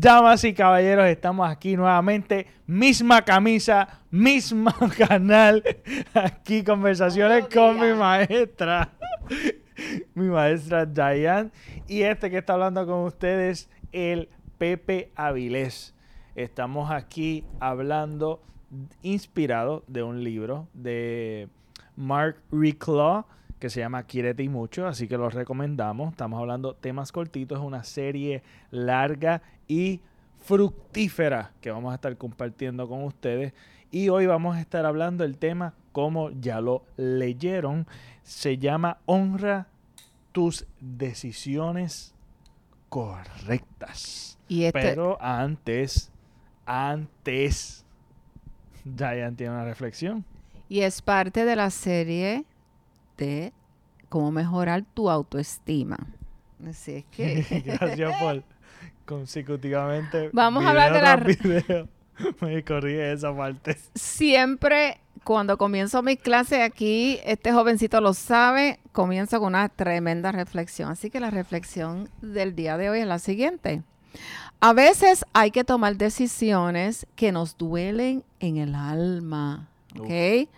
[0.00, 2.46] Damas y caballeros, estamos aquí nuevamente.
[2.68, 5.64] Misma camisa, misma canal.
[6.14, 8.90] Aquí conversaciones con mi maestra.
[10.14, 11.50] mi maestra Diane.
[11.88, 15.96] Y este que está hablando con ustedes, el Pepe Avilés.
[16.36, 18.40] Estamos aquí hablando
[19.02, 21.48] inspirado de un libro de
[21.96, 23.26] Mark Reclaw
[23.58, 26.12] que se llama Quírete y Mucho, así que lo recomendamos.
[26.12, 30.00] Estamos hablando temas cortitos, es una serie larga y
[30.38, 33.52] fructífera que vamos a estar compartiendo con ustedes.
[33.90, 37.86] Y hoy vamos a estar hablando del tema, como ya lo leyeron,
[38.22, 39.66] se llama Honra
[40.32, 42.14] tus decisiones
[42.88, 44.38] correctas.
[44.46, 46.10] Y este Pero antes,
[46.66, 47.84] antes,
[48.84, 50.24] Diane tiene una reflexión.
[50.68, 52.44] Y es parte de la serie
[53.18, 53.52] de
[54.08, 55.98] cómo mejorar tu autoestima.
[56.66, 57.62] Así es que.
[57.66, 58.42] Gracias por
[59.04, 60.30] consecutivamente.
[60.32, 61.86] Vamos a hablar de la.
[62.40, 63.76] Me corrige esa parte.
[63.94, 70.90] Siempre cuando comienzo mi clase aquí, este jovencito lo sabe, comienzo con una tremenda reflexión.
[70.90, 73.82] Así que la reflexión del día de hoy es la siguiente.
[74.60, 80.48] A veces hay que tomar decisiones que nos duelen en el alma, ¿ok?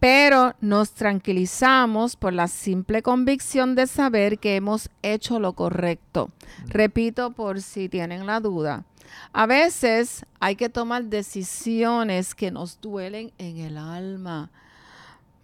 [0.00, 6.30] Pero nos tranquilizamos por la simple convicción de saber que hemos hecho lo correcto.
[6.66, 8.84] Repito por si tienen la duda.
[9.32, 14.50] A veces hay que tomar decisiones que nos duelen en el alma,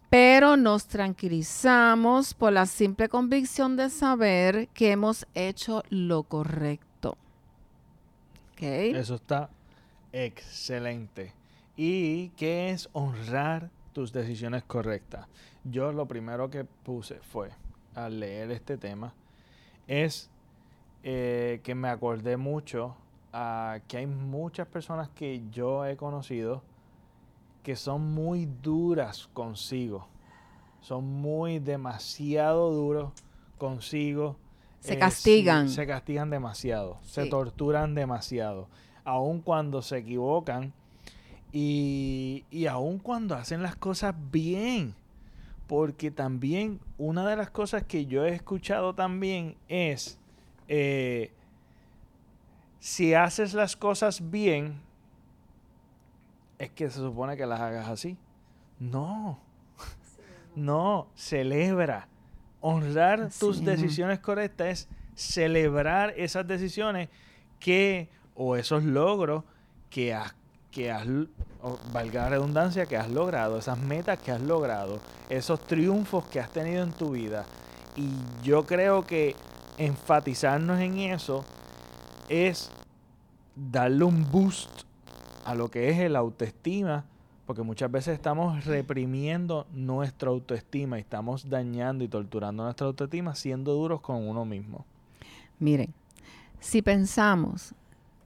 [0.08, 7.18] pero nos tranquilizamos por la simple convicción de saber que hemos hecho lo correcto.
[8.58, 9.50] Eso está
[10.12, 11.34] excelente.
[11.76, 15.26] ¿Y qué es honrar tus decisiones correctas.
[15.64, 17.48] Yo lo primero que puse fue,
[17.94, 19.14] al leer este tema,
[19.86, 20.28] es
[21.02, 22.94] eh, que me acordé mucho
[23.32, 26.62] a que hay muchas personas que yo he conocido
[27.62, 30.06] que son muy duras consigo.
[30.82, 33.14] Son muy demasiado duros
[33.56, 34.36] consigo.
[34.80, 35.70] Se eh, castigan.
[35.70, 36.98] se castigan demasiado.
[37.00, 38.68] Se torturan demasiado.
[39.04, 40.74] Aun cuando se equivocan,
[41.52, 44.94] y, y aun cuando hacen las cosas bien,
[45.66, 50.18] porque también una de las cosas que yo he escuchado también es,
[50.68, 51.32] eh,
[52.78, 54.80] si haces las cosas bien,
[56.58, 58.16] es que se supone que las hagas así.
[58.78, 59.38] No,
[60.54, 62.08] no, celebra.
[62.60, 67.08] Honrar tus decisiones correctas es celebrar esas decisiones
[67.60, 69.44] que, o esos logros
[69.90, 70.34] que has
[70.76, 71.06] que has,
[71.90, 75.00] valga la redundancia, que has logrado, esas metas que has logrado,
[75.30, 77.46] esos triunfos que has tenido en tu vida.
[77.96, 78.10] Y
[78.42, 79.34] yo creo que
[79.78, 81.46] enfatizarnos en eso
[82.28, 82.70] es
[83.54, 84.82] darle un boost
[85.46, 87.06] a lo que es el autoestima,
[87.46, 93.72] porque muchas veces estamos reprimiendo nuestra autoestima y estamos dañando y torturando nuestra autoestima siendo
[93.72, 94.84] duros con uno mismo.
[95.58, 95.94] Miren,
[96.60, 97.74] si pensamos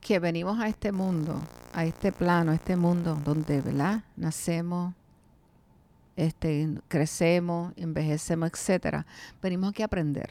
[0.01, 1.37] que venimos a este mundo,
[1.73, 4.03] a este plano, a este mundo donde, ¿verdad?
[4.17, 4.95] Nacemos,
[6.17, 9.07] este, crecemos, envejecemos, etcétera.
[9.43, 10.31] Venimos aquí a aprender,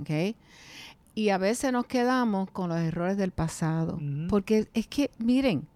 [0.00, 0.36] ¿ok?
[1.14, 5.66] Y a veces nos quedamos con los errores del pasado, porque es que, miren,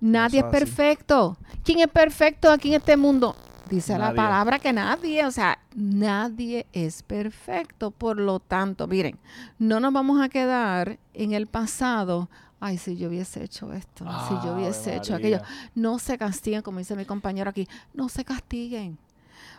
[0.00, 1.36] nadie es perfecto.
[1.64, 3.36] ¿Quién es perfecto aquí en este mundo?
[3.76, 7.90] Dice la palabra que nadie, o sea, nadie es perfecto.
[7.90, 9.18] Por lo tanto, miren,
[9.58, 12.28] no nos vamos a quedar en el pasado
[12.62, 15.40] ay, si yo hubiese hecho esto, si yo hubiese hecho aquello.
[15.74, 18.98] No se castiguen, como dice mi compañero aquí, no se castiguen.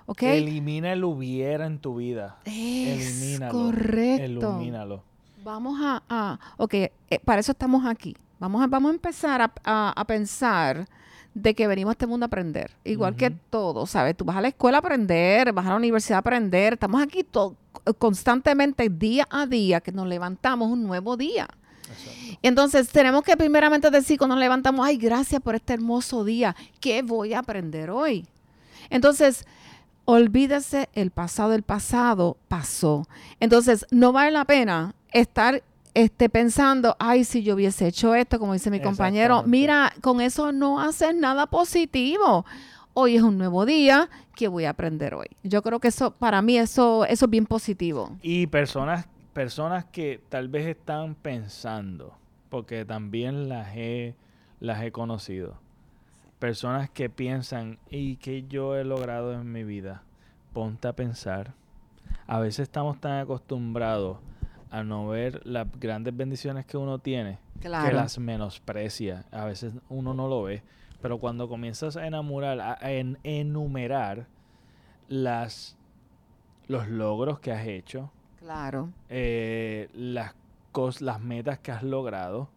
[0.06, 0.24] ¿Ok?
[0.24, 2.38] Elimina el hubiera en tu vida.
[2.46, 3.52] Es Elimínalo.
[3.52, 4.56] Correcto.
[4.56, 5.04] Elimínalo.
[5.44, 6.92] Vamos a, a ok, eh,
[7.26, 8.16] para eso estamos aquí.
[8.40, 9.52] Vamos a, vamos a empezar a,
[9.96, 10.88] a, pensar
[11.34, 12.72] de que venimos a este mundo a aprender.
[12.84, 14.16] Igual que todo, ¿sabes?
[14.16, 16.74] Tú vas a la escuela a aprender, vas a la universidad a aprender.
[16.74, 17.26] Estamos aquí
[17.98, 21.48] constantemente, día a día, que nos levantamos un nuevo día.
[22.42, 27.02] Entonces, tenemos que primeramente decir cuando nos levantamos, ay, gracias por este hermoso día, ¿qué
[27.02, 28.28] voy a aprender hoy?
[28.90, 29.46] Entonces,
[30.06, 33.08] olvídese el pasado, el pasado pasó.
[33.40, 38.54] Entonces, no vale la pena estar este, pensando, ay, si yo hubiese hecho esto, como
[38.54, 42.46] dice mi compañero, mira, con eso no haces nada positivo.
[42.94, 45.28] Hoy es un nuevo día, ¿qué voy a aprender hoy?
[45.44, 48.18] Yo creo que eso, para mí, eso, eso es bien positivo.
[48.22, 52.16] Y personas personas que tal vez están pensando,
[52.50, 54.16] porque también las he,
[54.60, 55.58] las he conocido.
[56.40, 60.04] Personas que piensan, ¿y qué yo he logrado en mi vida?
[60.54, 61.54] Ponte a pensar.
[62.28, 64.18] A veces estamos tan acostumbrados
[64.74, 69.24] a no ver las grandes bendiciones que uno tiene, que las menosprecia.
[69.32, 70.64] A veces uno no lo ve.
[71.00, 74.26] Pero cuando comienzas a enamorar, a, enumerar
[75.08, 75.78] las,
[76.66, 78.90] los logros que has hecho, claro.
[79.10, 80.34] Eh, las,
[80.72, 82.50] cos, las metas que has logrado,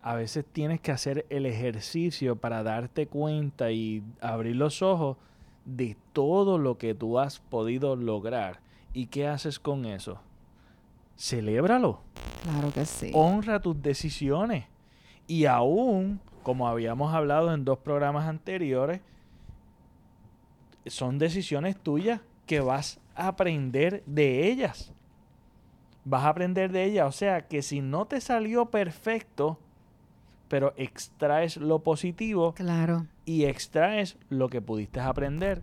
[0.00, 5.16] a veces tienes que hacer el ejercicio para darte cuenta y abrir los ojos
[5.64, 8.60] de todo lo que tú has podido lograr.
[8.92, 10.20] ¿Y qué haces con eso?
[11.16, 12.00] Celébralo.
[12.42, 13.10] Claro que sí.
[13.14, 14.66] Honra tus decisiones.
[15.26, 19.00] Y aún, como habíamos hablado en dos programas anteriores,
[20.86, 24.92] son decisiones tuyas que vas a aprender de ellas.
[26.04, 27.06] Vas a aprender de ellas.
[27.08, 29.58] O sea que si no te salió perfecto,
[30.48, 32.52] pero extraes lo positivo.
[32.54, 33.06] Claro.
[33.24, 35.62] Y extraes lo que pudiste aprender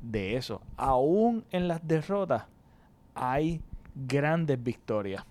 [0.00, 0.62] de eso.
[0.76, 2.46] Aún en las derrotas
[3.14, 3.60] hay
[3.94, 5.24] grandes victorias.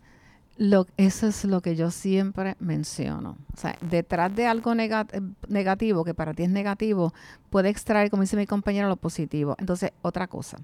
[0.57, 3.37] Lo, eso es lo que yo siempre menciono.
[3.55, 7.13] O sea, detrás de algo negativo, que para ti es negativo,
[7.49, 9.55] puede extraer, como dice mi compañero, lo positivo.
[9.57, 10.57] Entonces, otra cosa.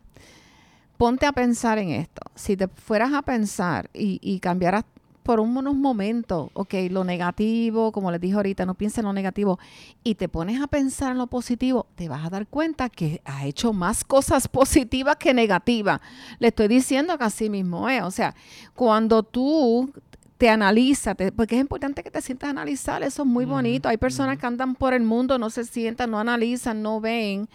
[0.98, 2.22] Ponte a pensar en esto.
[2.36, 4.84] Si te fueras a pensar y, y cambiaras
[5.24, 9.60] por unos momentos, ok, lo negativo, como les dije ahorita, no pienses en lo negativo,
[10.04, 13.46] y te pones a pensar en lo positivo, te vas a dar cuenta que has
[13.46, 16.02] hecho más cosas positivas que negativas.
[16.40, 18.04] Le estoy diciendo que así mismo es.
[18.04, 18.36] O sea,
[18.76, 19.92] cuando tú
[20.40, 23.90] te analizas, porque es importante que te sientas a analizar, eso es muy bonito.
[23.90, 27.50] Hay personas que andan por el mundo, no se sientan, no analizan, no ven,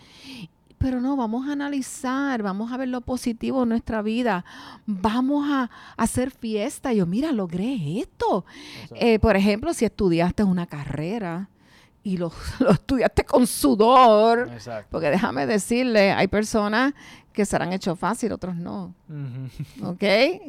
[0.78, 4.44] pero no, vamos a analizar, vamos a ver lo positivo en nuestra vida,
[4.86, 6.92] vamos a, hacer fiesta.
[6.92, 8.44] Yo, mira, logré esto.
[8.94, 11.48] Eh, por ejemplo, si estudiaste una carrera
[12.02, 12.32] y lo,
[12.70, 14.50] estudiaste con sudor,
[14.90, 16.94] porque déjame decirle, hay personas
[17.32, 18.94] que se han hecho fácil, otros no.
[19.82, 20.04] ¿Ok?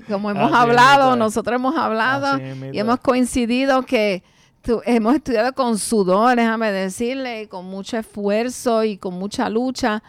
[0.07, 2.39] Como hemos hablado, nosotros hemos hablado
[2.71, 4.23] y hemos coincidido que
[4.85, 10.01] hemos estudiado con sudor, déjame decirle, con mucho esfuerzo y con mucha lucha.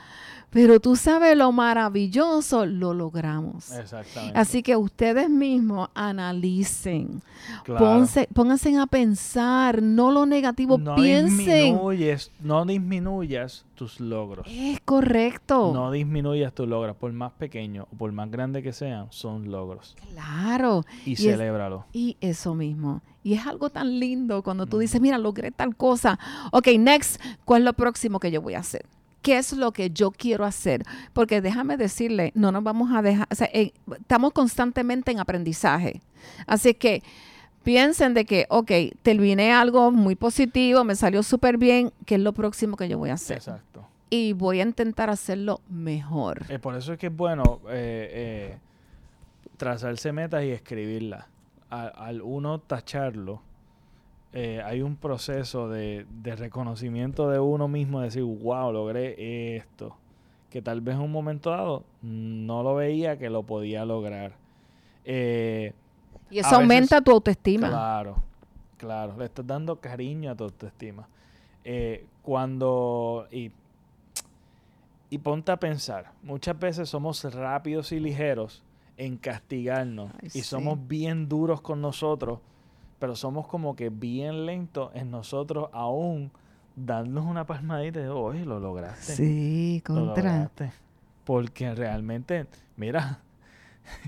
[0.51, 3.71] Pero tú sabes lo maravilloso, lo logramos.
[3.73, 4.39] Exactamente.
[4.39, 7.21] Así que ustedes mismos analicen.
[8.33, 11.75] pónganse a pensar, no lo negativo, no piensen.
[11.75, 14.47] Disminuyes, no disminuyas tus logros.
[14.49, 15.73] Es correcto.
[15.75, 19.95] No disminuyas tus logros, por más pequeños o por más grandes que sean, son logros.
[20.13, 20.85] Claro.
[21.05, 21.85] Y, y celébralo.
[21.93, 23.03] y eso mismo.
[23.27, 26.17] Y es algo tan lindo cuando tú dices, mira, logré tal cosa.
[26.53, 28.87] Ok, next, ¿cuál es lo próximo que yo voy a hacer?
[29.21, 30.85] qué es lo que yo quiero hacer.
[31.13, 36.01] Porque déjame decirle, no nos vamos a dejar, o sea, estamos constantemente en aprendizaje.
[36.47, 37.03] Así que
[37.65, 38.71] piensen de que, ok,
[39.03, 43.11] terminé algo muy positivo, me salió súper bien, ¿qué es lo próximo que yo voy
[43.11, 43.39] a hacer?
[43.39, 43.85] Exacto.
[44.09, 46.45] Y voy a intentar hacerlo mejor.
[46.49, 48.59] Eh, por eso es que es bueno eh, eh,
[49.57, 51.25] trazarse metas y escribirlas.
[51.85, 53.43] Al uno tacharlo,
[54.33, 59.97] eh, hay un proceso de, reconocimiento de uno mismo, de decir, wow, logré esto,
[60.51, 64.33] que tal vez en un momento dado no lo veía que lo podía lograr.
[65.07, 65.73] Eh,
[66.29, 67.69] y eso aumenta tu autoestima.
[67.69, 68.23] Claro,
[68.77, 71.09] claro, le estás dando cariño a tu autoestima.
[71.65, 73.51] Eh, cuando, y,
[75.09, 78.63] y ponte a pensar, muchas veces somos rápidos y ligeros
[78.97, 82.41] en castigarnos y somos bien duros con nosotros
[82.99, 86.31] pero somos como que bien lentos en nosotros aún
[86.77, 89.15] darnos una palmadita de, oye, lo lograste.
[89.15, 90.51] Sí, contra.
[91.25, 93.21] Porque realmente, mira,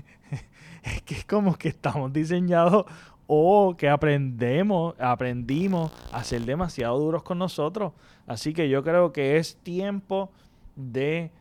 [0.83, 2.85] es que es como que estamos diseñados
[3.27, 7.93] o que aprendemos, aprendimos a ser demasiado duros con nosotros.
[8.25, 10.31] Así que yo creo que es tiempo
[10.75, 11.31] de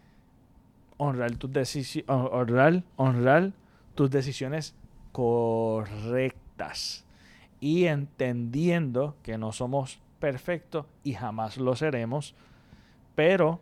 [0.98, 3.52] honrar tus decisiones, honrar, honrar
[3.94, 4.74] tus decisiones
[5.12, 7.04] correctas
[7.60, 12.34] y entendiendo que no somos perfectos y jamás lo seremos,
[13.14, 13.60] pero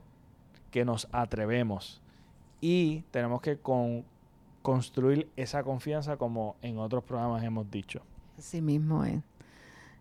[0.71, 2.00] que nos atrevemos
[2.61, 3.59] y tenemos que
[4.62, 8.02] construir esa confianza como en otros programas hemos dicho.
[8.38, 9.23] Así mismo es.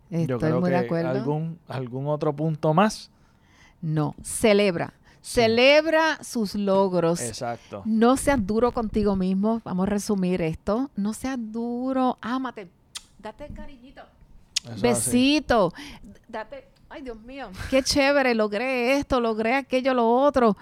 [0.09, 1.09] Estoy muy de acuerdo.
[1.09, 3.11] Algún, ¿Algún otro punto más?
[3.81, 4.93] No, celebra.
[5.25, 7.19] Celebra sus logros.
[7.21, 7.81] Exacto.
[7.85, 9.61] No seas duro contigo mismo.
[9.65, 10.91] Vamos a resumir esto.
[10.95, 12.17] No seas duro.
[12.21, 12.69] Ámate
[13.25, 14.03] date cariñito.
[14.81, 15.73] Besito.
[16.27, 20.55] Date, ay Dios mío, qué chévere, logré esto, logré aquello, lo otro.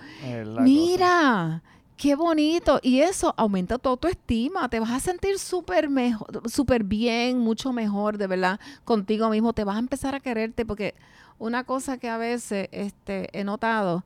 [0.62, 1.62] Mira,
[1.98, 2.80] qué bonito.
[2.82, 4.70] Y eso aumenta tu autoestima.
[4.70, 9.52] Te vas a sentir súper mejor, súper bien, mucho mejor, de verdad, contigo mismo.
[9.52, 10.96] Te vas a empezar a quererte porque
[11.40, 14.06] una cosa que a veces este, he notado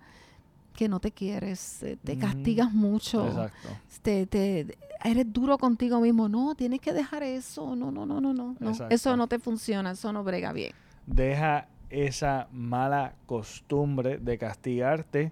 [0.78, 3.28] que no te quieres, eh, te castigas mucho.
[3.28, 3.70] Exacto.
[4.04, 6.30] Te, eres duro contigo mismo.
[6.30, 7.76] No, tienes que dejar eso.
[7.76, 8.56] No, no, no, no, no.
[8.60, 8.70] no.
[8.70, 8.94] Exacto.
[8.94, 10.72] Eso no te funciona, eso no brega bien.
[11.08, 15.32] Deja esa mala costumbre de castigarte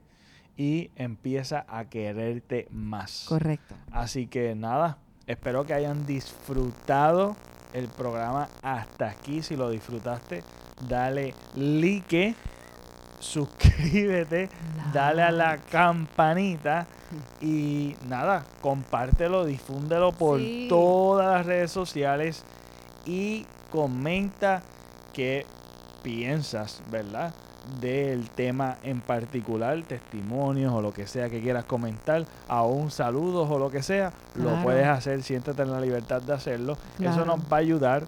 [0.58, 3.26] y empieza a quererte más.
[3.30, 3.76] Correcto.
[3.92, 4.98] Así que nada,
[5.28, 7.36] espero que hayan disfrutado
[7.74, 9.44] el programa hasta aquí.
[9.44, 10.44] Si lo disfrutaste,
[10.90, 12.34] dale like,
[13.20, 14.50] suscríbete,
[14.96, 16.88] dale a la campanita
[17.42, 20.68] y nada, compártelo, difúndelo por Sí.
[20.70, 22.44] todas las redes sociales
[23.06, 24.62] y comenta
[25.14, 25.46] qué
[26.02, 27.34] piensas, ¿verdad?
[27.82, 33.58] Del tema en particular, testimonios o lo que sea que quieras comentar, aún saludos o
[33.60, 36.78] lo que sea, lo puedes hacer, siéntete en la libertad de hacerlo.
[37.00, 38.04] Eso nos va a ayudar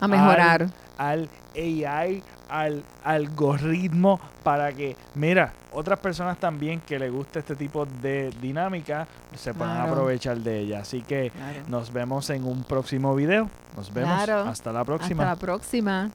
[0.00, 0.68] A mejorar.
[0.98, 7.86] al AI, al algoritmo, para que, mira, otras personas también que les guste este tipo
[7.86, 9.92] de dinámica se puedan Claro.
[9.92, 10.80] aprovechar de ella.
[10.80, 11.58] Así que Claro.
[11.68, 13.48] nos vemos en un próximo video.
[13.76, 14.24] Nos vemos.
[14.24, 14.48] Claro.
[14.48, 15.22] Hasta la próxima.
[15.24, 16.10] Hasta la próxima.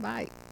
[0.00, 0.47] Bye.